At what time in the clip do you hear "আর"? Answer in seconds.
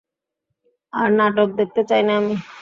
0.93-1.09